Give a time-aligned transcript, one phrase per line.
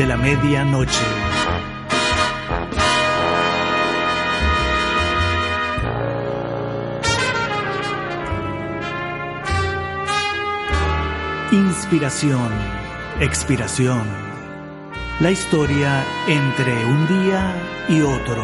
[0.00, 1.04] de la medianoche.
[11.52, 12.48] Inspiración,
[13.20, 14.04] expiración.
[15.20, 17.54] La historia entre un día
[17.90, 18.42] y otro.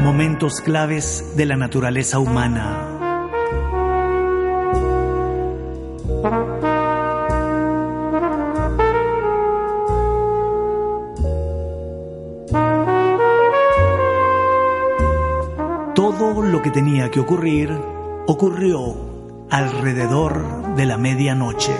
[0.00, 2.87] Momentos claves de la naturaleza humana.
[16.58, 17.70] Lo que tenía que ocurrir
[18.26, 21.72] ocurrió alrededor de la medianoche.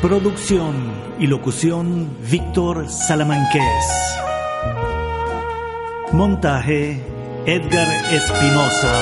[0.00, 4.25] Producción y locución Víctor Salamanqués.
[6.12, 7.00] Montaje
[7.46, 8.92] Edgar Espinosa.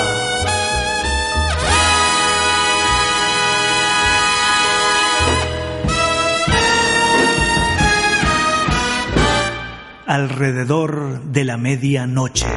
[10.07, 12.47] Alrededor de la medianoche.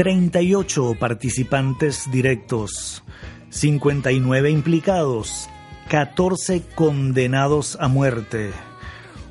[0.00, 3.04] 38 participantes directos,
[3.50, 5.50] 59 implicados,
[5.90, 8.50] 14 condenados a muerte.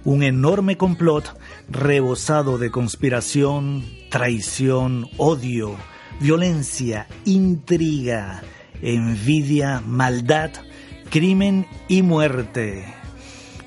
[0.06, 1.35] Un enorme complot
[1.69, 5.75] rebosado de conspiración, traición, odio,
[6.19, 8.44] violencia, intriga,
[8.84, 10.52] envidia, maldad,
[11.09, 12.85] crimen y muerte.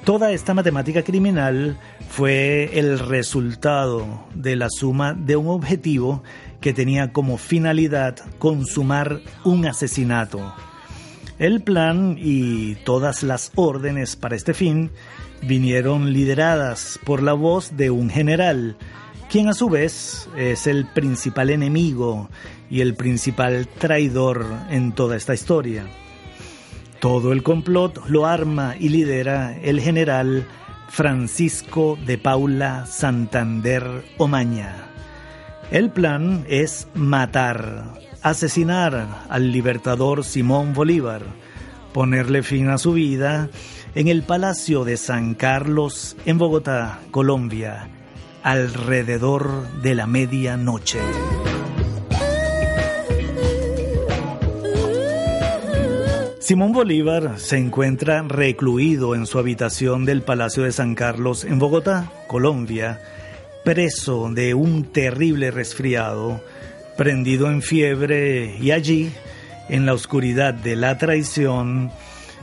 [0.04, 6.22] Toda esta matemática criminal fue el resultado de la suma de un objetivo
[6.62, 10.54] que tenía como finalidad consumar un asesinato.
[11.38, 14.90] El plan y todas las órdenes para este fin
[15.42, 18.78] vinieron lideradas por la voz de un general,
[19.28, 22.30] quien a su vez es el principal enemigo
[22.70, 25.84] y el principal traidor en toda esta historia.
[27.00, 30.46] Todo el complot lo arma y lidera el general
[30.88, 34.91] Francisco de Paula Santander Omaña.
[35.72, 41.22] El plan es matar, asesinar al libertador Simón Bolívar,
[41.94, 43.48] ponerle fin a su vida
[43.94, 47.88] en el Palacio de San Carlos en Bogotá, Colombia,
[48.42, 51.00] alrededor de la medianoche.
[56.38, 62.12] Simón Bolívar se encuentra recluido en su habitación del Palacio de San Carlos en Bogotá,
[62.26, 63.00] Colombia,
[63.64, 66.42] preso de un terrible resfriado,
[66.96, 69.12] prendido en fiebre y allí,
[69.68, 71.90] en la oscuridad de la traición,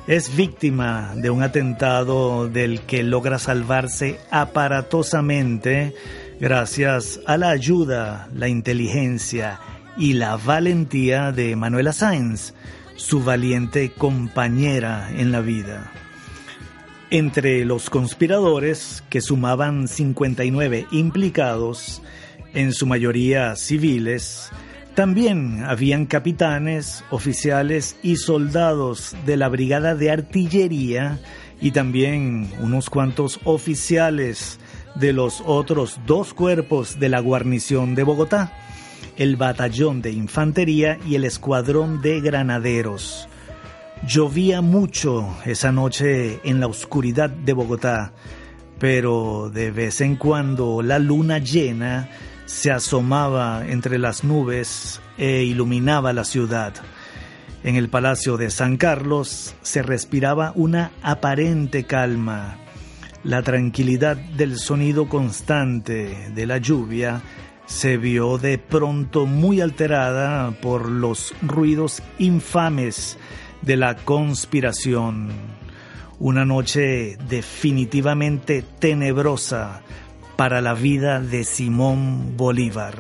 [0.08, 5.94] es víctima de un atentado del que logra salvarse aparatosamente
[6.40, 9.60] gracias a la ayuda, la inteligencia
[9.98, 12.54] y la valentía de Manuela Sáenz,
[12.96, 15.92] su valiente compañera en la vida.
[17.12, 22.04] Entre los conspiradores, que sumaban 59 implicados,
[22.54, 24.52] en su mayoría civiles,
[24.94, 31.20] también habían capitanes, oficiales y soldados de la Brigada de Artillería
[31.60, 34.60] y también unos cuantos oficiales
[34.94, 38.54] de los otros dos cuerpos de la guarnición de Bogotá,
[39.18, 43.28] el Batallón de Infantería y el Escuadrón de Granaderos.
[44.08, 48.14] Llovía mucho esa noche en la oscuridad de Bogotá,
[48.80, 52.10] pero de vez en cuando la luna llena
[52.46, 56.74] se asomaba entre las nubes e iluminaba la ciudad.
[57.64, 62.58] En el Palacio de San Carlos se respiraba una aparente calma.
[63.26, 67.22] La tranquilidad del sonido constante de la lluvia
[67.66, 73.18] se vio de pronto muy alterada por los ruidos infames
[73.62, 75.30] de la conspiración.
[76.20, 79.82] Una noche definitivamente tenebrosa
[80.36, 82.96] para la vida de Simón Bolívar.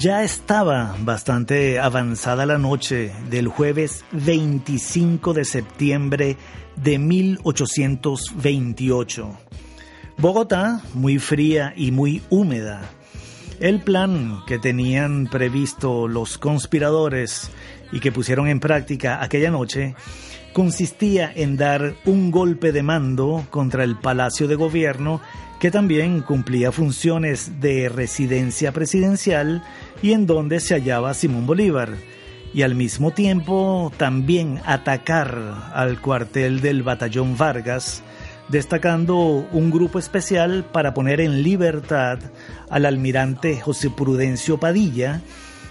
[0.00, 6.38] Ya estaba bastante avanzada la noche del jueves 25 de septiembre
[6.76, 9.38] de 1828.
[10.20, 12.82] Bogotá, muy fría y muy húmeda.
[13.58, 17.50] El plan que tenían previsto los conspiradores
[17.90, 19.94] y que pusieron en práctica aquella noche
[20.52, 25.22] consistía en dar un golpe de mando contra el Palacio de Gobierno
[25.58, 29.64] que también cumplía funciones de residencia presidencial
[30.02, 31.94] y en donde se hallaba Simón Bolívar,
[32.52, 38.02] y al mismo tiempo también atacar al cuartel del batallón Vargas,
[38.50, 39.16] destacando
[39.52, 42.18] un grupo especial para poner en libertad
[42.68, 45.20] al almirante José Prudencio Padilla,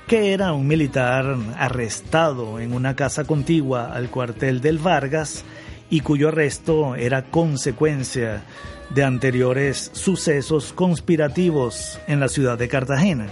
[0.07, 5.43] que era un militar arrestado en una casa contigua al cuartel del Vargas
[5.89, 8.43] y cuyo arresto era consecuencia
[8.89, 13.27] de anteriores sucesos conspirativos en la ciudad de Cartagena.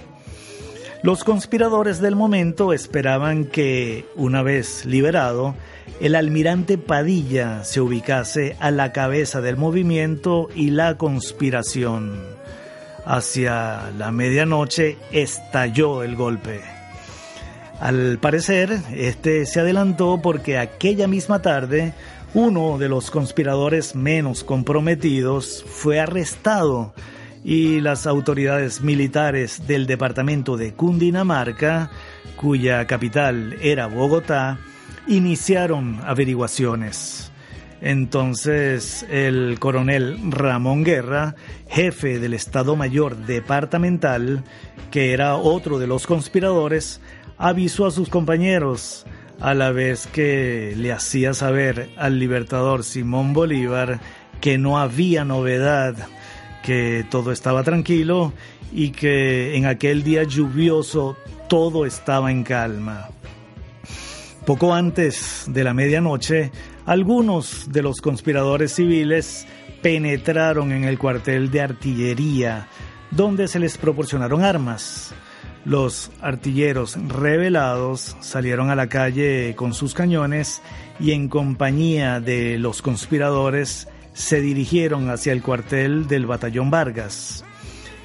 [1.04, 5.56] Los conspiradores del momento esperaban que, una vez liberado,
[6.02, 12.20] el almirante Padilla se ubicase a la cabeza del movimiento y la conspiración.
[13.06, 16.62] Hacia la medianoche estalló el golpe.
[17.80, 21.94] Al parecer, este se adelantó porque aquella misma tarde
[22.34, 26.94] uno de los conspiradores menos comprometidos fue arrestado
[27.48, 31.90] y las autoridades militares del departamento de Cundinamarca,
[32.36, 34.60] cuya capital era Bogotá,
[35.08, 37.32] iniciaron averiguaciones.
[37.80, 41.36] Entonces el coronel Ramón Guerra,
[41.70, 44.44] jefe del Estado Mayor Departamental,
[44.92, 47.00] que era otro de los conspiradores,
[47.38, 49.06] avisó a sus compañeros
[49.40, 54.02] a la vez que le hacía saber al libertador Simón Bolívar
[54.42, 55.96] que no había novedad,
[56.64, 58.34] que todo estaba tranquilo
[58.72, 61.18] y que en aquel día lluvioso
[61.48, 63.10] todo estaba en calma.
[64.46, 66.52] Poco antes de la medianoche,
[66.86, 69.46] algunos de los conspiradores civiles
[69.82, 72.68] penetraron en el cuartel de artillería,
[73.12, 75.14] donde se les proporcionaron armas.
[75.66, 80.62] Los artilleros rebelados salieron a la calle con sus cañones
[80.98, 87.46] y en compañía de los conspiradores se dirigieron hacia el cuartel del batallón Vargas.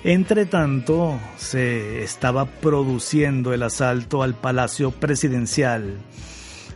[0.05, 5.97] Entre tanto, se estaba produciendo el asalto al Palacio Presidencial.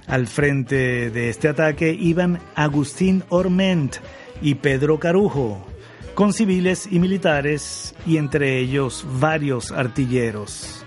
[0.07, 3.97] Al frente de este ataque iban Agustín Orment
[4.41, 5.67] y Pedro Carujo,
[6.15, 10.83] con civiles y militares y entre ellos varios artilleros.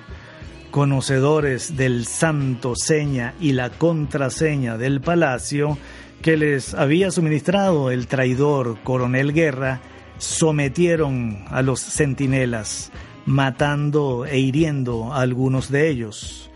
[0.71, 5.77] Conocedores del santo seña y la contraseña del palacio
[6.21, 9.81] que les había suministrado el traidor coronel Guerra,
[10.17, 12.91] sometieron a los centinelas,
[13.25, 16.51] matando e hiriendo a algunos de ellos.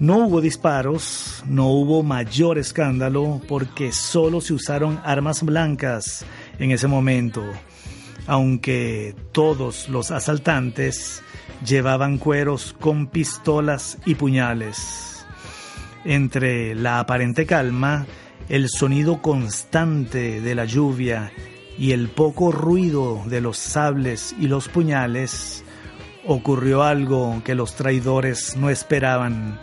[0.00, 6.24] No hubo disparos, no hubo mayor escándalo porque solo se usaron armas blancas
[6.58, 7.44] en ese momento
[8.26, 11.22] aunque todos los asaltantes
[11.64, 15.26] llevaban cueros con pistolas y puñales.
[16.04, 18.06] Entre la aparente calma,
[18.48, 21.32] el sonido constante de la lluvia
[21.78, 25.64] y el poco ruido de los sables y los puñales,
[26.26, 29.58] ocurrió algo que los traidores no esperaban,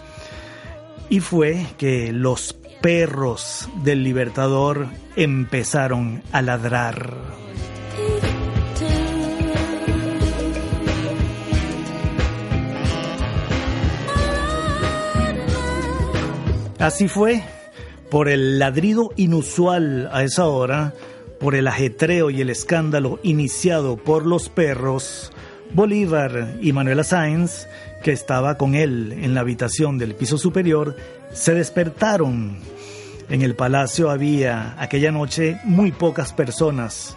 [1.10, 7.16] y fue que los perros del libertador empezaron a ladrar.
[16.80, 17.44] Así fue,
[18.10, 20.94] por el ladrido inusual a esa hora,
[21.40, 25.32] por el ajetreo y el escándalo iniciado por los perros,
[25.72, 27.68] Bolívar y Manuela Sáenz,
[28.04, 30.96] que estaba con él en la habitación del piso superior,
[31.32, 32.58] se despertaron.
[33.30, 37.16] En el palacio había aquella noche muy pocas personas,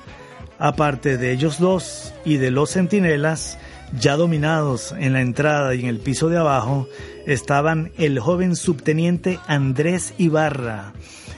[0.58, 3.58] aparte de ellos dos y de los centinelas,
[3.98, 6.86] ya dominados en la entrada y en el piso de abajo,
[7.26, 10.92] estaban el joven subteniente Andrés Ibarra,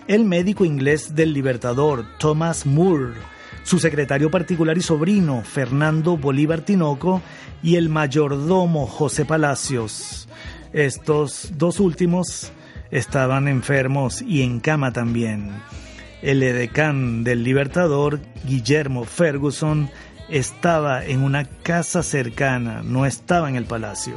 [0.08, 3.14] el médico inglés del Libertador Thomas Moore,
[3.62, 7.22] su secretario particular y sobrino Fernando Bolívar Tinoco
[7.62, 10.28] y el mayordomo José Palacios.
[10.72, 12.52] Estos dos últimos
[12.90, 15.50] estaban enfermos y en cama también.
[16.22, 19.90] El edecán del Libertador, Guillermo Ferguson,
[20.28, 24.16] estaba en una casa cercana, no estaba en el palacio.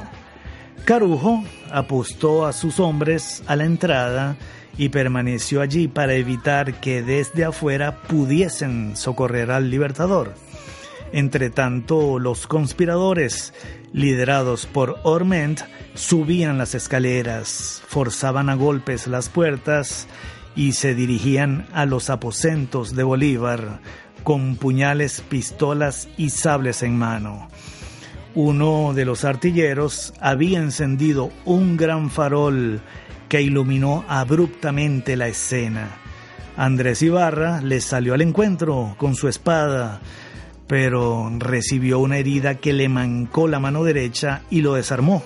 [0.86, 4.38] Carujo apostó a sus hombres a la entrada
[4.78, 10.34] y permaneció allí para evitar que desde afuera pudiesen socorrer al libertador.
[11.12, 13.54] Entre tanto, los conspiradores,
[13.94, 15.62] liderados por Orment,
[15.94, 20.08] subían las escaleras, forzaban a golpes las puertas
[20.56, 23.80] y se dirigían a los aposentos de Bolívar
[24.24, 27.48] con puñales, pistolas y sables en mano.
[28.40, 32.82] Uno de los artilleros había encendido un gran farol
[33.30, 35.98] que iluminó abruptamente la escena.
[36.56, 40.02] Andrés Ibarra le salió al encuentro con su espada,
[40.68, 45.24] pero recibió una herida que le mancó la mano derecha y lo desarmó,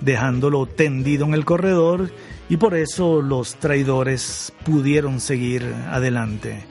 [0.00, 2.10] dejándolo tendido en el corredor
[2.48, 6.64] y por eso los traidores pudieron seguir adelante.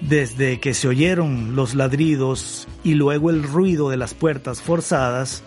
[0.00, 5.42] Desde que se oyeron los ladridos y luego el ruido de las puertas forzadas,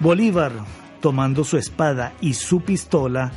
[0.00, 0.52] Bolívar,
[1.00, 3.32] tomando su espada y su pistola,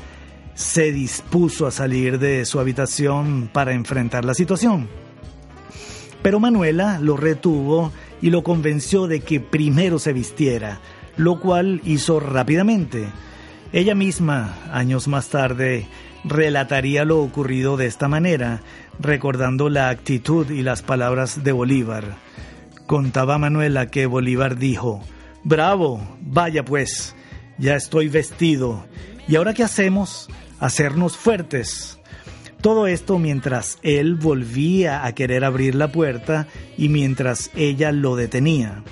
[0.55, 4.87] se dispuso a salir de su habitación para enfrentar la situación.
[6.23, 7.91] Pero Manuela lo retuvo
[8.21, 10.79] y lo convenció de que primero se vistiera,
[11.17, 13.07] lo cual hizo rápidamente.
[13.71, 15.87] Ella misma, años más tarde,
[16.25, 18.61] relataría lo ocurrido de esta manera,
[18.99, 22.17] recordando la actitud y las palabras de Bolívar.
[22.87, 25.01] Contaba Manuela que Bolívar dijo,
[25.43, 27.15] Bravo, vaya pues,
[27.57, 28.85] ya estoy vestido.
[29.27, 30.27] ¿Y ahora qué hacemos?
[30.59, 31.99] Hacernos fuertes.
[32.61, 38.83] Todo esto mientras él volvía a querer abrir la puerta y mientras ella lo detenía.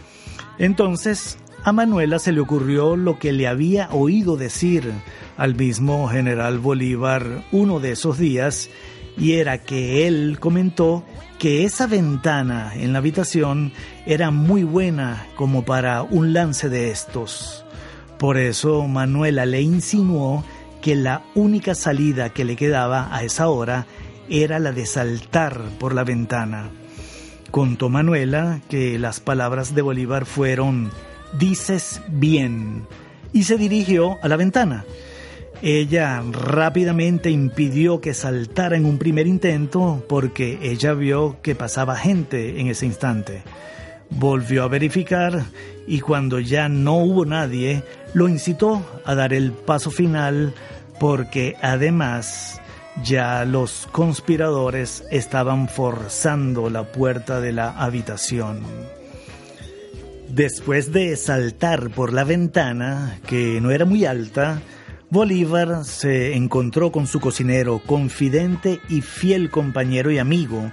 [0.59, 4.91] Entonces a Manuela se le ocurrió lo que le había oído decir
[5.37, 8.69] al mismo general Bolívar uno de esos días,
[9.17, 11.05] y era que él comentó
[11.39, 13.71] que esa ventana en la habitación
[14.05, 17.63] era muy buena como para un lance de estos.
[18.17, 20.43] Por eso Manuela le insinuó
[20.81, 23.85] que la única salida que le quedaba a esa hora
[24.29, 26.69] era la de saltar por la ventana.
[27.51, 30.91] Contó Manuela que las palabras de Bolívar fueron
[31.37, 32.87] dices bien
[33.33, 34.85] y se dirigió a la ventana.
[35.61, 42.59] Ella rápidamente impidió que saltara en un primer intento porque ella vio que pasaba gente
[42.59, 43.43] en ese instante.
[44.09, 45.45] Volvió a verificar
[45.87, 50.53] y cuando ya no hubo nadie, lo incitó a dar el paso final
[50.99, 52.61] porque además
[53.01, 58.61] ya los conspiradores estaban forzando la puerta de la habitación.
[60.33, 64.63] Después de saltar por la ventana, que no era muy alta,
[65.11, 70.71] Bolívar se encontró con su cocinero, confidente y fiel compañero y amigo,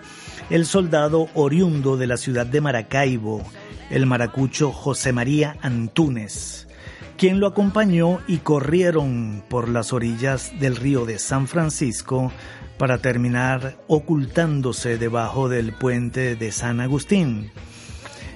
[0.49, 3.43] el soldado oriundo de la ciudad de Maracaibo,
[3.90, 6.67] el maracucho José María Antúnez,
[7.19, 12.33] quien lo acompañó y corrieron por las orillas del río de San Francisco
[12.79, 17.50] para terminar ocultándose debajo del puente de San Agustín.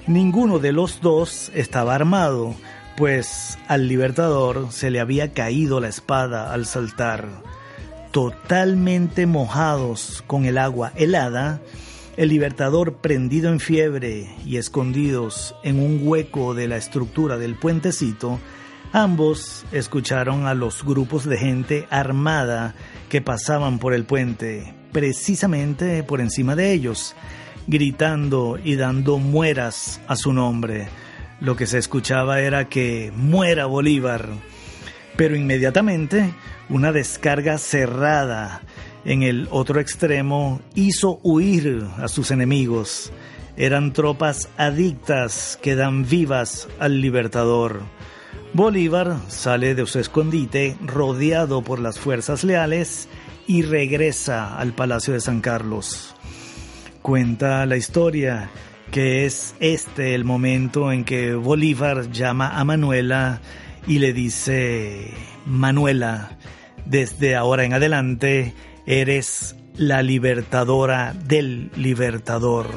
[0.07, 2.53] Ninguno de los dos estaba armado,
[2.95, 7.27] pues al libertador se le había caído la espada al saltar.
[8.11, 11.59] Totalmente mojados con el agua helada,
[12.17, 18.39] el libertador prendido en fiebre y escondidos en un hueco de la estructura del puentecito,
[18.93, 22.75] ambos escucharon a los grupos de gente armada
[23.09, 27.15] que pasaban por el puente, precisamente por encima de ellos,
[27.67, 30.87] gritando y dando mueras a su nombre.
[31.39, 34.29] Lo que se escuchaba era que muera Bolívar.
[35.17, 36.33] Pero inmediatamente
[36.69, 38.61] una descarga cerrada
[39.05, 43.11] en el otro extremo hizo huir a sus enemigos.
[43.57, 47.83] Eran tropas adictas que dan vivas al libertador.
[48.53, 53.07] Bolívar sale de su escondite rodeado por las fuerzas leales
[53.47, 56.15] y regresa al Palacio de San Carlos.
[57.05, 58.49] Cuenta la historia
[58.89, 63.41] que es este el momento en que Bolívar llama a Manuela
[63.85, 65.13] y le dice,
[65.45, 66.31] Manuela,
[66.87, 68.55] desde ahora en adelante
[68.87, 72.71] eres la libertadora del libertador.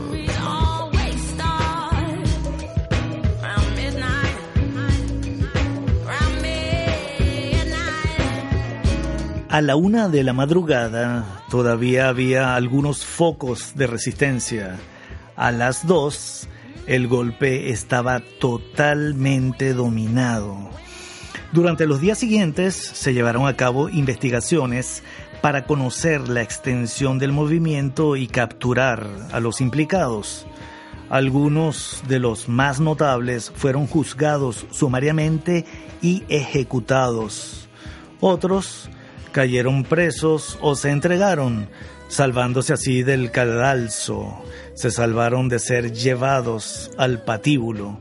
[9.50, 14.76] A la una de la madrugada todavía había algunos focos de resistencia.
[15.37, 16.47] A las dos
[16.87, 20.69] el golpe estaba totalmente dominado.
[21.50, 25.02] Durante los días siguientes se llevaron a cabo investigaciones
[25.40, 30.47] para conocer la extensión del movimiento y capturar a los implicados.
[31.09, 35.64] Algunos de los más notables fueron juzgados sumariamente
[36.02, 37.67] y ejecutados.
[38.21, 38.90] Otros
[39.38, 41.68] cayeron presos o se entregaron,
[42.09, 44.35] salvándose así del cadalso,
[44.75, 48.00] se salvaron de ser llevados al patíbulo.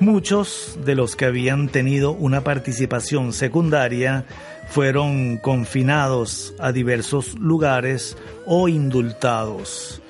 [0.00, 4.24] Muchos de los que habían tenido una participación secundaria
[4.68, 10.02] fueron confinados a diversos lugares o indultados.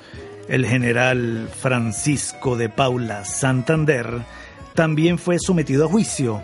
[0.48, 4.22] El general Francisco de Paula Santander
[4.72, 6.40] también fue sometido a juicio.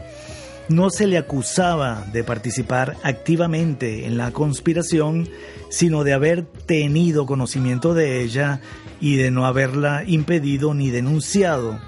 [0.72, 5.28] No se le acusaba de participar activamente en la conspiración,
[5.68, 8.62] sino de haber tenido conocimiento de ella
[8.98, 11.78] y de no haberla impedido ni denunciado.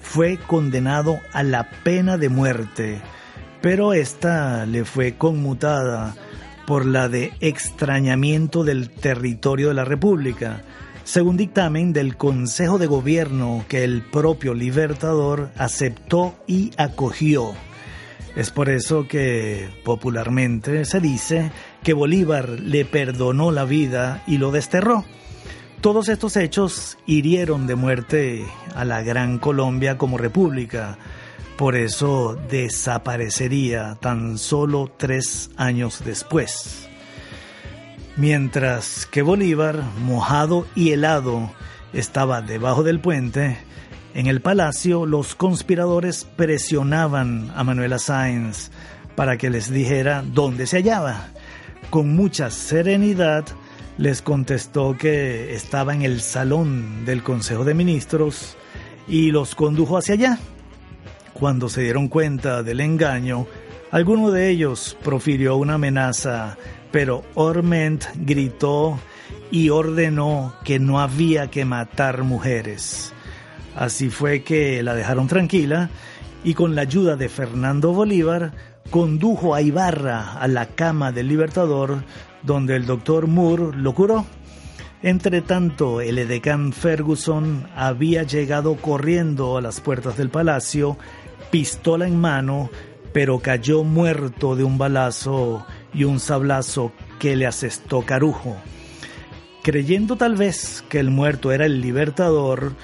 [0.00, 3.00] Fue condenado a la pena de muerte,
[3.62, 6.14] pero esta le fue conmutada
[6.68, 10.62] por la de extrañamiento del territorio de la República,
[11.02, 17.56] según dictamen del Consejo de Gobierno que el propio Libertador aceptó y acogió.
[18.36, 21.50] Es por eso que popularmente se dice
[21.82, 25.04] que Bolívar le perdonó la vida y lo desterró.
[25.80, 28.44] Todos estos hechos hirieron de muerte
[28.74, 30.98] a la Gran Colombia como república,
[31.56, 36.88] por eso desaparecería tan solo tres años después.
[38.16, 41.50] Mientras que Bolívar, mojado y helado,
[41.92, 43.58] estaba debajo del puente,
[44.14, 48.70] en el palacio los conspiradores presionaban a Manuela Sáenz
[49.14, 51.28] para que les dijera dónde se hallaba.
[51.90, 53.44] Con mucha serenidad
[53.98, 58.56] les contestó que estaba en el salón del Consejo de Ministros
[59.06, 60.38] y los condujo hacia allá.
[61.34, 63.46] Cuando se dieron cuenta del engaño,
[63.90, 66.56] alguno de ellos profirió una amenaza,
[66.90, 68.98] pero Orment gritó
[69.50, 73.12] y ordenó que no había que matar mujeres.
[73.76, 75.90] Así fue que la dejaron tranquila
[76.44, 78.52] y con la ayuda de Fernando Bolívar
[78.90, 82.02] condujo a Ibarra a la cama del Libertador
[82.42, 84.26] donde el doctor Moore lo curó.
[85.02, 90.98] Entre tanto, el edecán Ferguson había llegado corriendo a las puertas del palacio,
[91.50, 92.70] pistola en mano,
[93.12, 98.56] pero cayó muerto de un balazo y un sablazo que le asestó Carujo.
[99.62, 102.74] Creyendo tal vez que el muerto era el libertador,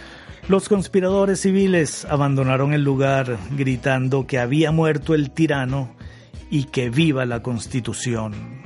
[0.49, 5.95] los conspiradores civiles abandonaron el lugar gritando que había muerto el tirano
[6.51, 8.65] y que viva la constitución.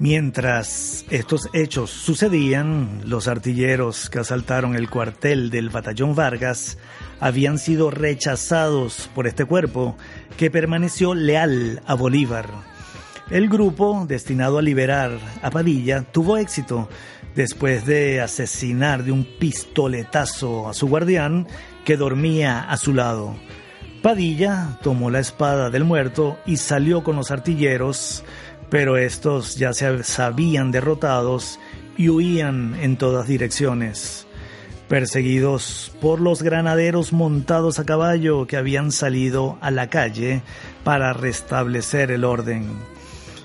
[0.00, 6.78] Mientras estos hechos sucedían, los artilleros que asaltaron el cuartel del batallón Vargas
[7.20, 9.96] habían sido rechazados por este cuerpo
[10.36, 12.48] que permaneció leal a Bolívar.
[13.30, 16.88] El grupo, destinado a liberar a Padilla, tuvo éxito
[17.34, 21.46] después de asesinar de un pistoletazo a su guardián
[21.84, 23.36] que dormía a su lado.
[24.02, 28.24] Padilla tomó la espada del muerto y salió con los artilleros
[28.70, 31.58] pero estos ya se sabían derrotados
[31.96, 34.26] y huían en todas direcciones,
[34.88, 40.42] perseguidos por los granaderos montados a caballo que habían salido a la calle
[40.84, 42.66] para restablecer el orden.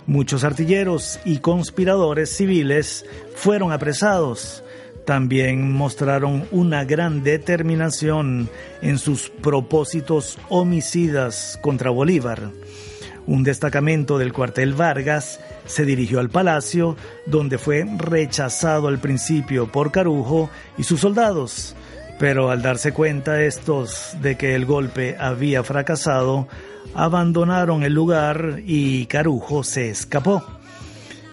[0.06, 4.64] Muchos artilleros y conspiradores civiles fueron apresados.
[5.06, 8.50] También mostraron una gran determinación
[8.82, 12.52] en sus propósitos homicidas contra Bolívar.
[13.26, 19.92] Un destacamento del cuartel Vargas se dirigió al palacio, donde fue rechazado al principio por
[19.92, 21.76] Carujo y sus soldados,
[22.20, 26.50] pero al darse cuenta estos de que el golpe había fracasado,
[26.96, 30.44] abandonaron el lugar y Carujo se escapó.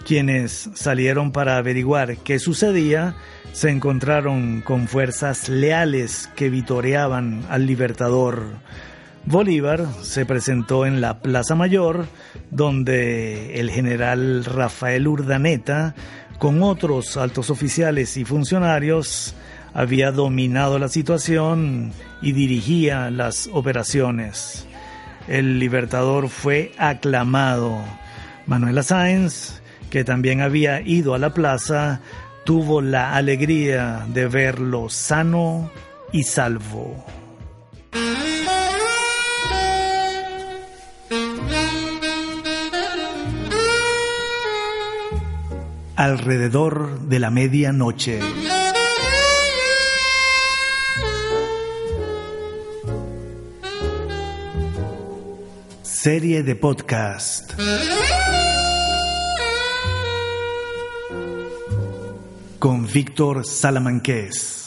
[0.05, 3.15] Quienes salieron para averiguar qué sucedía
[3.53, 8.43] se encontraron con fuerzas leales que vitoreaban al libertador.
[9.25, 12.07] Bolívar se presentó en la Plaza Mayor,
[12.49, 15.93] donde el general Rafael Urdaneta,
[16.39, 19.35] con otros altos oficiales y funcionarios,
[19.73, 24.67] había dominado la situación y dirigía las operaciones.
[25.27, 27.79] El libertador fue aclamado.
[28.47, 32.01] Manuela Sáenz, que también había ido a la plaza,
[32.43, 35.71] tuvo la alegría de verlo sano
[36.11, 37.05] y salvo.
[46.01, 48.19] alrededor de la medianoche.
[56.03, 57.53] Serie de podcast.
[62.57, 64.60] Con Víctor Salamanqués.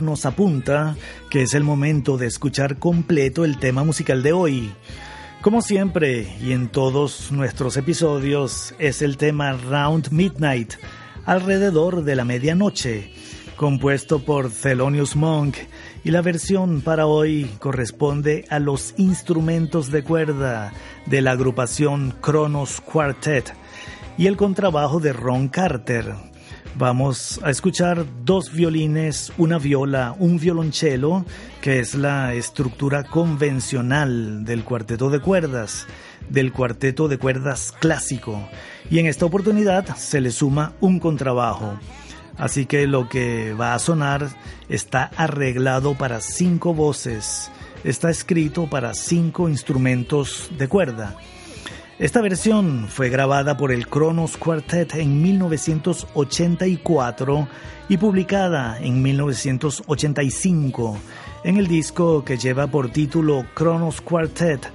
[0.00, 0.96] Nos apunta
[1.30, 4.72] que es el momento de escuchar completo el tema musical de hoy.
[5.42, 10.74] Como siempre y en todos nuestros episodios es el tema Round Midnight,
[11.24, 13.12] alrededor de la medianoche,
[13.56, 15.56] compuesto por Thelonious Monk
[16.04, 20.72] y la versión para hoy corresponde a los instrumentos de cuerda
[21.06, 23.54] de la agrupación Kronos Quartet
[24.18, 26.35] y el contrabajo de Ron Carter.
[26.78, 31.24] Vamos a escuchar dos violines, una viola, un violonchelo,
[31.62, 35.86] que es la estructura convencional del cuarteto de cuerdas,
[36.28, 38.46] del cuarteto de cuerdas clásico.
[38.90, 41.78] Y en esta oportunidad se le suma un contrabajo.
[42.36, 44.28] Así que lo que va a sonar
[44.68, 47.50] está arreglado para cinco voces,
[47.84, 51.16] está escrito para cinco instrumentos de cuerda.
[51.98, 57.48] Esta versión fue grabada por el Kronos Quartet en 1984
[57.88, 60.98] y publicada en 1985
[61.44, 64.70] en el disco que lleva por título Kronos Quartet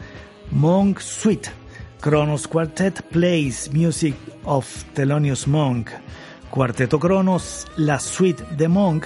[0.50, 1.52] Monk Suite.
[2.00, 5.92] Kronos Quartet plays music of Thelonious Monk.
[6.50, 9.06] Cuarteto Kronos, la suite de Monk.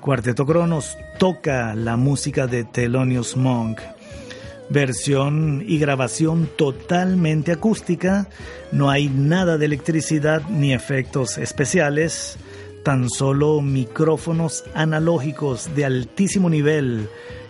[0.00, 3.80] Cuarteto Kronos toca la música de Thelonious Monk
[4.68, 8.28] versión y grabación totalmente acústica,
[8.72, 12.38] no hay nada de electricidad ni efectos especiales,
[12.82, 17.08] tan solo micrófonos analógicos de altísimo nivel,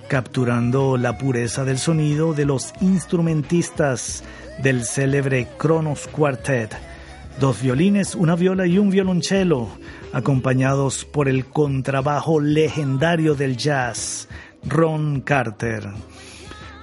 [0.09, 4.23] capturando la pureza del sonido de los instrumentistas
[4.63, 6.77] del célebre Kronos Quartet.
[7.41, 9.69] Dos violines, una viola y un violonchelo,
[10.13, 14.29] acompañados por el contrabajo legendario del jazz,
[14.65, 15.91] Ron Carter.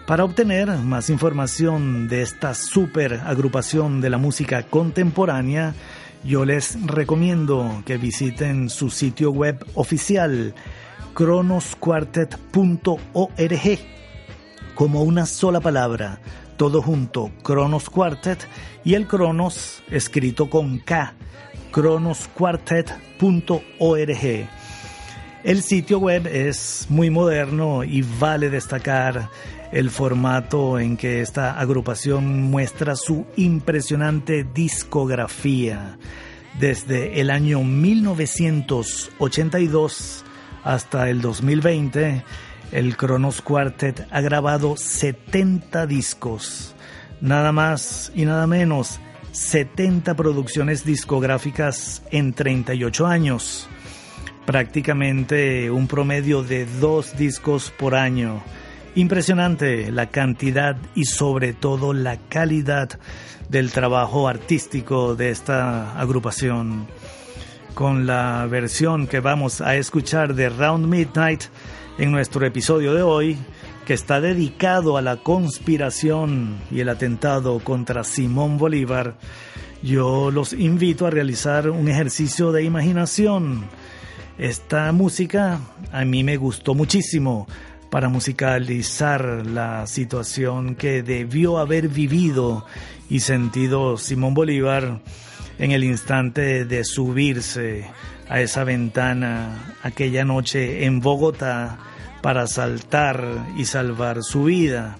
[0.06, 5.74] Para obtener más información de esta super agrupación de la música contemporánea,
[6.26, 10.54] yo les recomiendo que visiten su sitio web oficial
[11.14, 13.80] cronosquartet.org
[14.76, 16.20] como una sola palabra,
[16.58, 18.46] todo junto, Cronos Quartet
[18.84, 21.14] y el Cronos escrito con K,
[21.72, 24.63] cronosquartet.org.
[25.44, 29.30] El sitio web es muy moderno y vale destacar
[29.74, 35.98] el formato en que esta agrupación muestra su impresionante discografía.
[36.62, 40.24] Desde el año 1982
[40.64, 42.24] hasta el 2020,
[42.72, 46.74] el Kronos Quartet ha grabado 70 discos,
[47.20, 49.02] nada más y nada menos,
[49.34, 53.68] 70 producciones discográficas en 38 años
[54.46, 58.42] prácticamente un promedio de dos discos por año.
[58.96, 63.00] Impresionante la cantidad y sobre todo la calidad
[63.50, 66.88] del trabajo artístico de esta agrupación.
[67.74, 71.44] Con la versión que vamos a escuchar de Round Midnight
[71.98, 73.38] en nuestro episodio de hoy,
[73.86, 79.16] que está dedicado a la conspiración y el atentado contra Simón Bolívar,
[79.82, 83.66] yo los invito a realizar un ejercicio de imaginación
[84.38, 85.60] esta música
[85.92, 87.48] a mí me gustó muchísimo
[87.90, 92.66] para musicalizar la situación que debió haber vivido
[93.10, 95.02] y sentido Simón Bolívar
[95.60, 97.86] en el instante de subirse
[98.28, 101.78] a esa ventana aquella noche en Bogotá
[102.24, 104.98] para saltar y salvar su vida.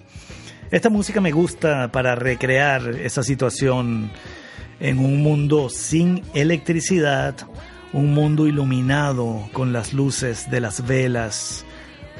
[0.70, 4.10] Esta música me gusta para recrear esa situación
[4.78, 7.34] en un mundo sin electricidad,
[7.94, 11.64] un mundo iluminado con las luces de las velas,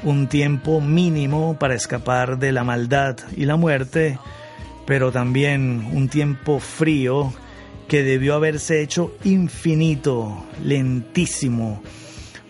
[0.03, 4.17] un tiempo mínimo para escapar de la maldad y la muerte,
[4.87, 7.33] pero también un tiempo frío
[7.89, 11.83] que debió haberse hecho infinito, lentísimo,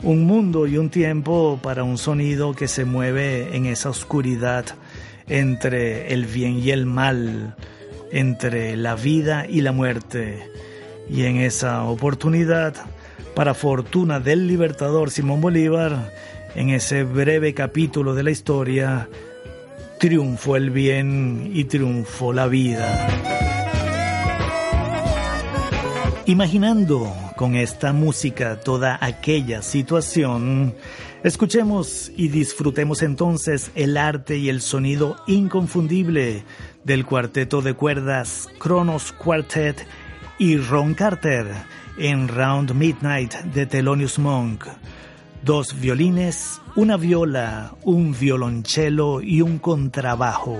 [0.03, 4.65] un mundo y un tiempo para un sonido que se mueve en esa oscuridad
[5.27, 7.55] entre el bien y el mal,
[8.11, 10.47] entre la vida y la muerte.
[11.09, 12.75] Y en esa oportunidad
[13.35, 16.11] para fortuna del libertador Simón Bolívar,
[16.55, 19.09] en ese breve capítulo de la historia,
[19.99, 23.07] triunfó el bien y triunfó la vida.
[26.25, 30.73] Imaginando con esta música toda aquella situación,
[31.23, 36.45] escuchemos y disfrutemos entonces el arte y el sonido inconfundible
[36.85, 39.85] del cuarteto de cuerdas Kronos Quartet
[40.39, 41.47] y Ron Carter
[41.97, 44.65] en Round Midnight de Thelonious Monk.
[45.43, 50.57] Dos violines, una viola, un violonchelo y un contrabajo.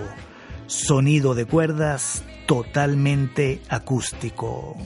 [0.68, 4.78] Sonido de cuerdas totalmente acústico.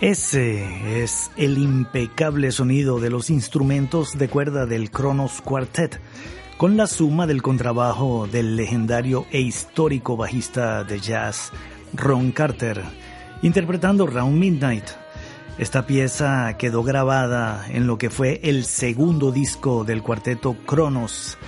[0.00, 5.98] Ese es el impecable sonido de los instrumentos de cuerda del Kronos Quartet,
[6.58, 11.50] con la suma del contrabajo del legendario e histórico bajista de jazz
[11.94, 12.82] Ron Carter,
[13.40, 14.84] interpretando Round Midnight.
[15.56, 21.38] Esta pieza quedó grabada en lo que fue el segundo disco del cuarteto Kronos,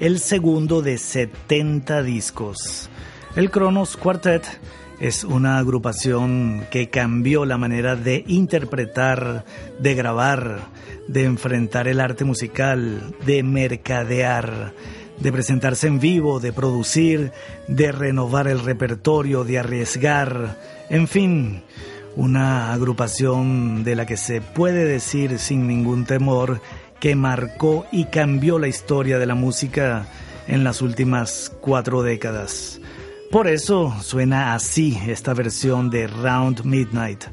[0.00, 2.88] el segundo de 70 discos.
[3.36, 4.44] El Kronos Quartet
[5.00, 9.44] es una agrupación que cambió la manera de interpretar,
[9.78, 10.60] de grabar,
[11.06, 14.72] de enfrentar el arte musical, de mercadear,
[15.20, 17.32] de presentarse en vivo, de producir,
[17.68, 20.56] de renovar el repertorio, de arriesgar,
[20.88, 21.62] en fin,
[22.16, 26.60] una agrupación de la que se puede decir sin ningún temor
[26.98, 30.08] que marcó y cambió la historia de la música
[30.48, 32.80] en las últimas cuatro décadas.
[33.30, 37.24] Por eso suena así esta versión de Round Midnight.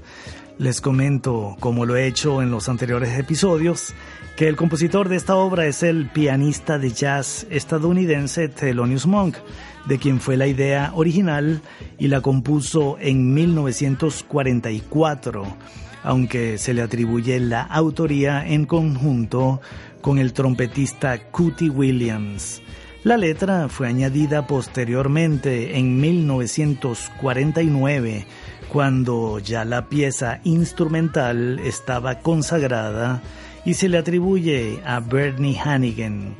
[0.57, 3.93] Les comento, como lo he hecho en los anteriores episodios,
[4.35, 9.37] que el compositor de esta obra es el pianista de jazz estadounidense Thelonious Monk,
[9.85, 11.61] de quien fue la idea original
[11.97, 15.45] y la compuso en 1944,
[16.03, 19.61] aunque se le atribuye la autoría en conjunto
[20.01, 22.61] con el trompetista Cootie Williams.
[23.05, 28.25] La letra fue añadida posteriormente en 1949,
[28.67, 33.21] cuando ya la pieza instrumental estaba consagrada
[33.63, 36.35] y se le atribuye a Bernie Hannigan.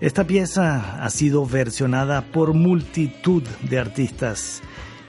[0.00, 4.60] Esta pieza ha sido versionada por multitud de artistas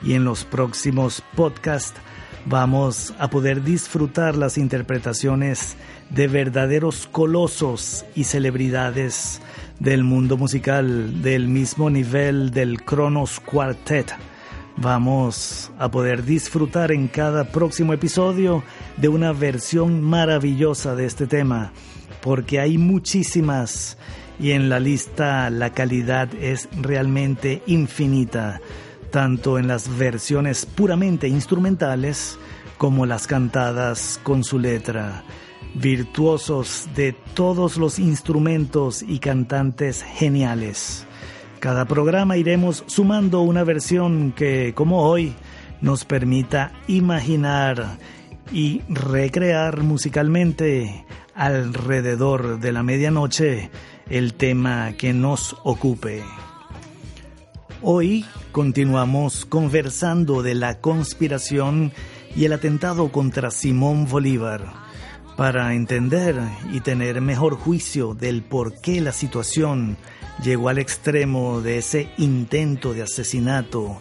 [0.04, 2.00] y en los próximos podcasts
[2.46, 5.76] vamos a poder disfrutar las interpretaciones
[6.12, 9.42] de verdaderos colosos y celebridades
[9.80, 14.14] del mundo musical del mismo nivel del Kronos Quartet.
[14.78, 18.64] Vamos a poder disfrutar en cada próximo episodio
[18.98, 21.72] de una versión maravillosa de este tema,
[22.22, 23.98] porque hay muchísimas
[24.40, 28.62] y en la lista la calidad es realmente infinita,
[29.12, 32.40] tanto en las versiones puramente instrumentales
[32.78, 35.24] como las cantadas con su letra
[35.74, 41.06] virtuosos de todos los instrumentos y cantantes geniales.
[41.60, 45.34] Cada programa iremos sumando una versión que, como hoy,
[45.82, 47.98] nos permita imaginar
[48.52, 53.72] y recrear musicalmente alrededor de la medianoche
[54.10, 56.22] el tema que nos ocupe.
[57.82, 61.92] Hoy continuamos conversando de la conspiración
[62.36, 64.83] y el atentado contra Simón Bolívar
[65.36, 66.36] para entender
[66.72, 69.98] y tener mejor juicio del por qué la situación
[70.44, 73.98] llegó al extremo de ese intento de asesinato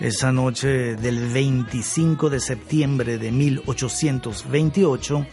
[0.00, 5.26] esa noche del 25 de septiembre de 1828,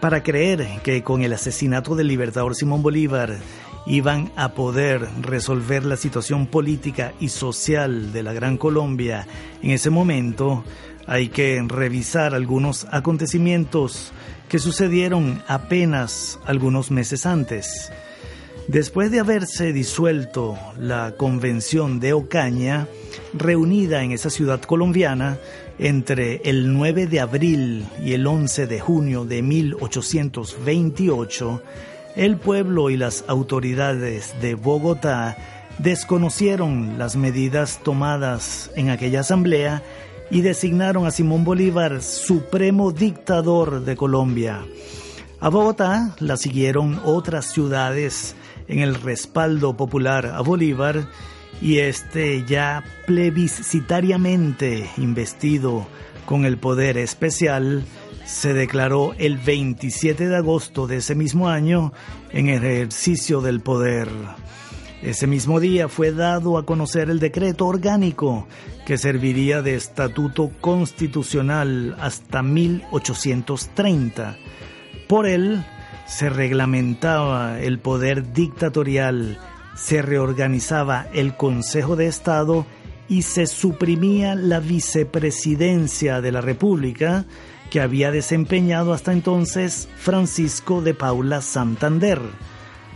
[0.00, 3.36] para creer que con el asesinato del libertador Simón Bolívar
[3.86, 9.26] iban a poder resolver la situación política y social de la Gran Colombia.
[9.62, 10.64] En ese momento,
[11.06, 14.12] hay que revisar algunos acontecimientos
[14.48, 17.92] que sucedieron apenas algunos meses antes.
[18.68, 22.86] Después de haberse disuelto la Convención de Ocaña,
[23.32, 25.38] reunida en esa ciudad colombiana
[25.78, 31.62] entre el 9 de abril y el 11 de junio de 1828,
[32.16, 35.36] el pueblo y las autoridades de Bogotá
[35.78, 39.82] desconocieron las medidas tomadas en aquella asamblea
[40.30, 44.64] y designaron a Simón Bolívar supremo dictador de Colombia.
[45.40, 48.34] A Bogotá la siguieron otras ciudades
[48.68, 51.06] en el respaldo popular a Bolívar
[51.60, 55.86] y este ya plebiscitariamente investido
[56.24, 57.84] con el poder especial
[58.24, 61.92] se declaró el 27 de agosto de ese mismo año
[62.30, 64.08] en ejercicio del poder.
[65.02, 68.48] Ese mismo día fue dado a conocer el decreto orgánico
[68.86, 74.36] que serviría de estatuto constitucional hasta 1830.
[75.06, 75.64] Por él
[76.06, 79.38] se reglamentaba el poder dictatorial,
[79.74, 82.64] se reorganizaba el Consejo de Estado
[83.08, 87.26] y se suprimía la vicepresidencia de la República
[87.70, 92.20] que había desempeñado hasta entonces Francisco de Paula Santander.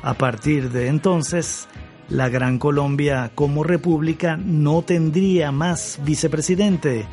[0.03, 1.69] A partir de entonces,
[2.11, 7.07] la Gran Colombia como república no tendría más vicepresidente,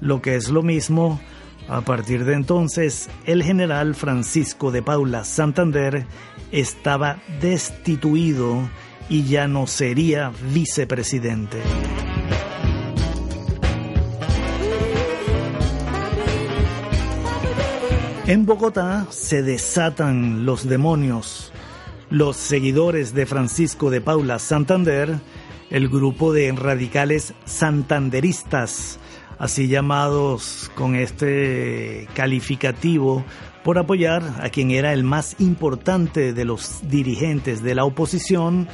[0.00, 1.20] lo que es lo mismo,
[1.68, 6.06] a partir de entonces el general Francisco de Paula Santander
[6.50, 8.68] estaba destituido
[9.08, 11.58] y ya no sería vicepresidente.
[18.26, 21.51] En Bogotá se desatan los demonios
[22.12, 25.18] los seguidores de Francisco de Paula Santander,
[25.70, 28.98] el grupo de radicales santanderistas,
[29.38, 33.24] así llamados con este calificativo,
[33.64, 38.68] por apoyar a quien era el más importante de los dirigentes de la oposición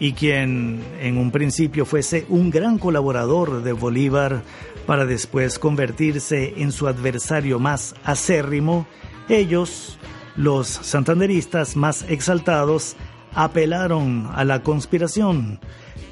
[0.00, 4.42] y quien en un principio fuese un gran colaborador de Bolívar
[4.86, 8.88] para después convertirse en su adversario más acérrimo,
[9.28, 9.96] ellos
[10.40, 12.96] los santanderistas más exaltados
[13.34, 15.60] apelaron a la conspiración.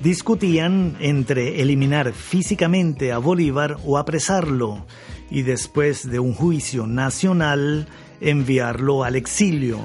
[0.02, 4.84] Discutían entre eliminar físicamente a Bolívar o apresarlo
[5.30, 7.88] y después de un juicio nacional
[8.20, 9.78] enviarlo al exilio.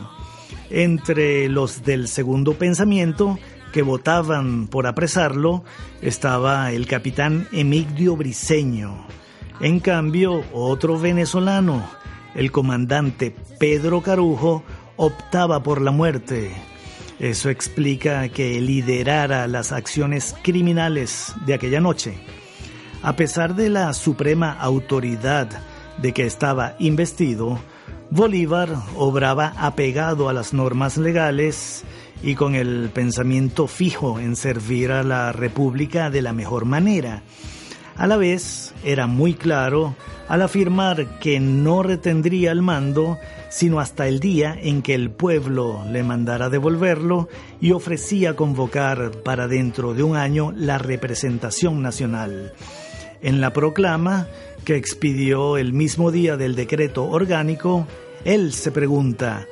[0.70, 3.40] Entre los del segundo pensamiento
[3.72, 5.64] que votaban por apresarlo
[6.02, 9.08] estaba el capitán Emigdio Briceño.
[9.62, 11.88] En cambio, otro venezolano,
[12.36, 14.64] el comandante Pedro Carujo,
[14.96, 16.52] optaba por la muerte.
[17.20, 22.18] Eso explica que liderara las acciones criminales de aquella noche.
[23.02, 25.50] A pesar de la suprema autoridad
[26.02, 27.60] de que estaba investido,
[28.10, 31.84] Bolívar obraba apegado a las normas legales
[32.22, 37.24] y con el pensamiento fijo en servir a la República de la mejor manera.
[37.96, 39.96] A la vez, era muy claro
[40.28, 43.20] al afirmar que no retendría el mando
[43.54, 47.30] sino hasta el día en que el pueblo le mandara devolverlo
[47.62, 52.54] y ofrecía convocar para dentro de un año la representación nacional.
[53.22, 54.28] En la proclama,
[54.66, 57.86] que expidió el mismo día del decreto orgánico,
[58.26, 59.46] él se pregunta,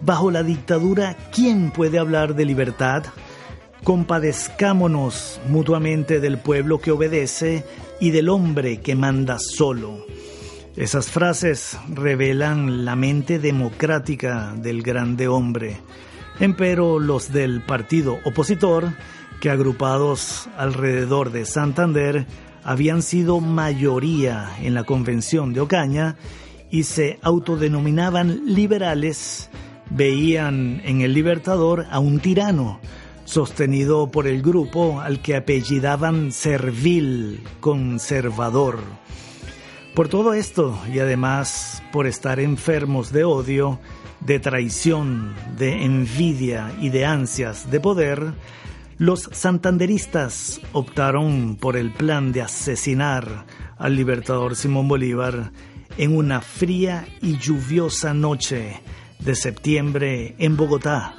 [0.00, 3.04] bajo la dictadura, ¿quién puede hablar de libertad?
[3.84, 7.64] Compadezcámonos mutuamente del pueblo que obedece
[8.00, 10.06] y del hombre que manda solo.
[10.74, 15.76] Esas frases revelan la mente democrática del grande hombre.
[16.40, 18.94] Empero los del partido opositor,
[19.40, 22.26] que agrupados alrededor de Santander,
[22.64, 26.16] habían sido mayoría en la convención de Ocaña
[26.70, 29.50] y se autodenominaban liberales,
[29.90, 32.80] veían en el libertador a un tirano,
[33.24, 38.78] sostenido por el grupo al que apellidaban servil, conservador.
[39.94, 43.78] Por todo esto y además por estar enfermos de odio,
[44.20, 48.34] de traición, de envidia y de ansias de poder,
[48.98, 53.46] los santanderistas optaron por el plan de asesinar
[53.76, 55.52] al libertador Simón Bolívar
[55.98, 58.80] en una fría y lluviosa noche
[59.18, 61.14] de septiembre en Bogotá,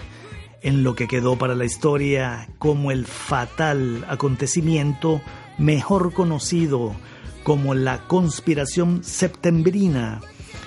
[0.65, 5.21] en lo que quedó para la historia como el fatal acontecimiento
[5.59, 6.95] mejor conocido
[7.43, 10.21] como la conspiración septembrina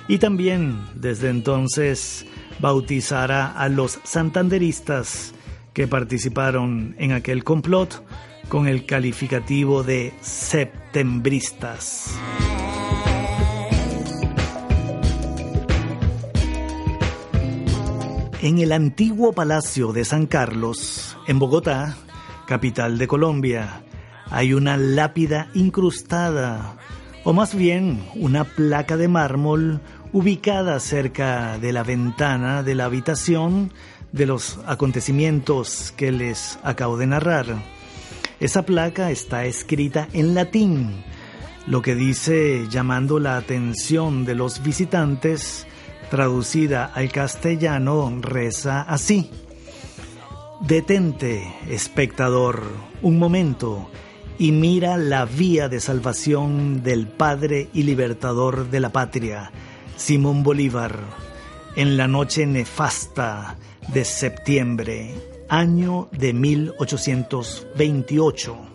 [0.06, 2.26] y también desde entonces
[2.60, 5.34] bautizará a los santanderistas
[5.74, 8.04] que participaron en aquel complot
[8.48, 12.16] con el calificativo de septembristas.
[18.48, 21.98] En el antiguo Palacio de San Carlos, en Bogotá,
[22.46, 23.82] capital de Colombia,
[24.30, 26.78] hay una lápida incrustada,
[27.24, 29.82] o más bien una placa de mármol
[30.14, 33.70] ubicada cerca de la ventana de la habitación
[34.12, 37.44] de los acontecimientos que les acabo de narrar.
[38.40, 41.04] Esa placa está escrita en latín,
[41.66, 45.66] lo que dice llamando la atención de los visitantes,
[46.10, 49.30] traducida al castellano, reza así.
[50.60, 52.62] Detente, espectador,
[53.02, 53.88] un momento
[54.38, 59.50] y mira la vía de salvación del Padre y Libertador de la Patria,
[59.96, 61.00] Simón Bolívar,
[61.76, 63.56] en la noche nefasta
[63.88, 65.14] de septiembre,
[65.48, 68.67] año de 1828.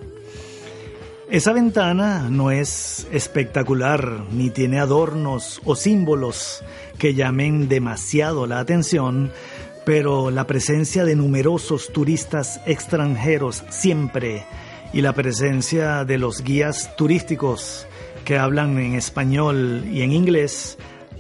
[1.34, 6.64] Esa ventana no es espectacular ni tiene adornos o símbolos
[7.00, 9.32] que llamen demasiado la atención,
[9.84, 14.46] pero la presencia de numerosos turistas extranjeros siempre
[14.94, 17.88] y la presencia de los guías turísticos
[18.26, 20.78] que hablan en español y en inglés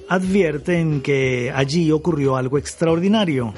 [0.09, 3.55] advierten que allí ocurrió algo extraordinario.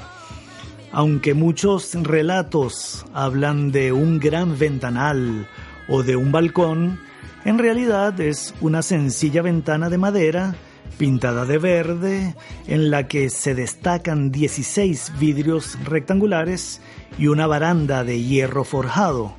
[0.90, 5.46] Aunque muchos relatos hablan de un gran ventanal
[5.88, 6.98] o de un balcón,
[7.44, 10.54] en realidad es una sencilla ventana de madera
[10.98, 12.34] pintada de verde
[12.66, 16.80] en la que se destacan 16 vidrios rectangulares
[17.18, 19.34] y una baranda de hierro forjado.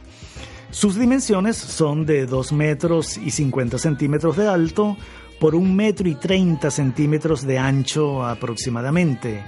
[0.71, 4.97] Sus dimensiones son de 2 metros y 50 centímetros de alto
[5.39, 9.43] por 1 metro y 30 centímetros de ancho aproximadamente.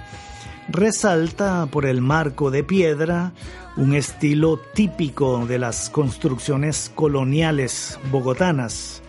[0.70, 3.32] Resalta por el marco de piedra
[3.76, 9.02] un estilo típico de las construcciones coloniales bogotanas.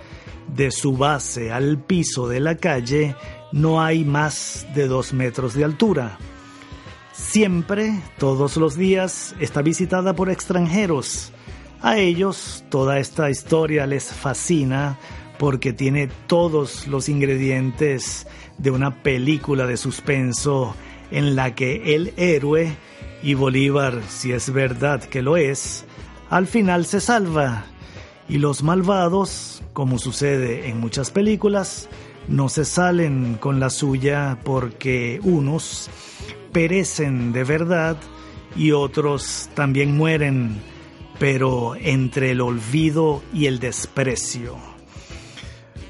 [0.54, 3.16] De su base al piso de la calle
[3.52, 6.18] no hay más de 2 metros de altura.
[7.14, 11.32] Siempre, todos los días, está visitada por extranjeros
[11.82, 15.00] a ellos toda esta historia les fascina
[15.40, 18.28] porque tiene todos los ingredientes
[18.60, 20.76] de una película de suspenso
[21.12, 22.76] en la que el héroe,
[23.24, 25.86] y Bolívar, si es verdad que lo es,
[26.30, 27.66] al final se salva.
[28.28, 31.90] Y los malvados, como sucede en muchas películas,
[32.28, 35.90] no se salen con la suya porque unos
[36.52, 37.98] perecen de verdad
[38.56, 40.62] y otros también mueren,
[41.20, 44.56] pero entre el olvido y el desprecio.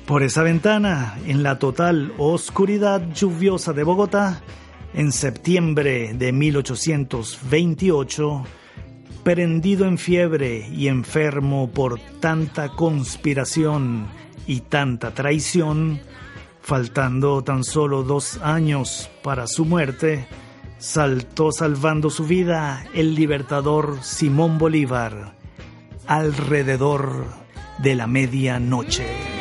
[0.05, 4.41] Por esa ventana, en la total oscuridad lluviosa de Bogotá,
[4.94, 8.44] en septiembre de 1828,
[9.24, 14.08] prendido en fiebre y enfermo por tanta conspiración
[14.48, 16.00] y tanta traición,
[16.62, 20.28] faltando tan solo dos años para su muerte,
[20.78, 25.36] saltó salvando su vida el libertador Simón Bolívar
[26.08, 27.26] alrededor
[27.78, 29.41] de la medianoche.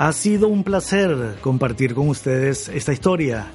[0.00, 3.48] Ha sido un placer compartir con ustedes esta historia.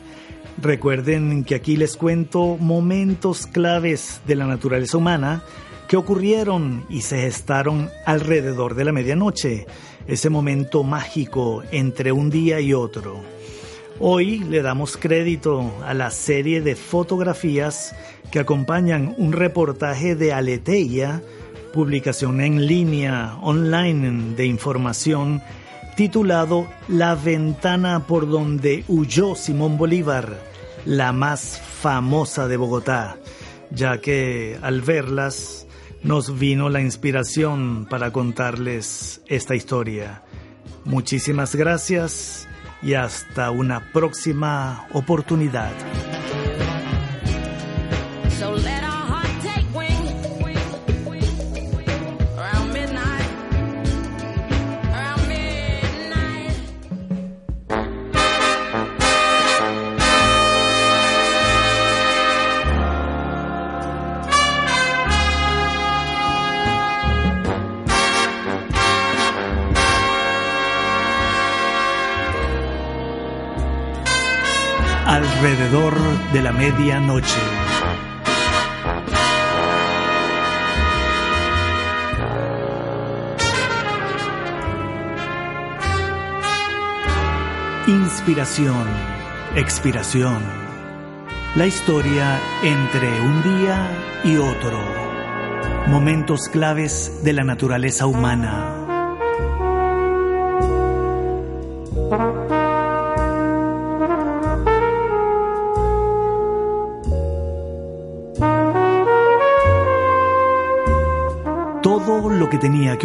[0.61, 5.43] Recuerden que aquí les cuento momentos claves de la naturaleza humana
[5.87, 9.65] que ocurrieron y se gestaron alrededor de la medianoche,
[10.05, 13.21] ese momento mágico entre un día y otro.
[13.99, 17.95] Hoy le damos crédito a la serie de fotografías
[18.29, 21.23] que acompañan un reportaje de Aleteia,
[21.73, 25.41] publicación en línea online de información
[25.95, 30.37] titulado La ventana por donde huyó Simón Bolívar,
[30.85, 33.17] la más famosa de Bogotá,
[33.71, 35.67] ya que al verlas
[36.03, 40.23] nos vino la inspiración para contarles esta historia.
[40.83, 42.47] Muchísimas gracias
[42.83, 45.71] y hasta una próxima oportunidad.
[76.35, 77.39] De la medianoche.
[87.87, 88.85] Inspiración,
[89.55, 90.43] expiración.
[91.55, 93.87] La historia entre un día
[94.25, 94.77] y otro.
[95.87, 98.74] Momentos claves de la naturaleza humana.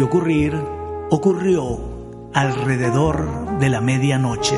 [0.01, 0.55] Ocurrir
[1.09, 1.79] ocurrió
[2.33, 4.57] alrededor de la medianoche.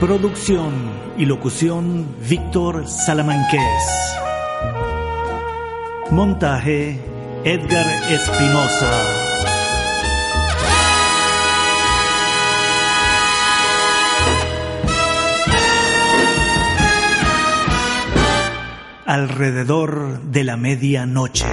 [0.00, 0.72] Producción
[1.16, 4.16] y locución Víctor Salamanqués.
[6.10, 7.13] Montaje
[7.46, 8.90] Edgar Espinosa.
[19.04, 21.44] Alrededor de la medianoche.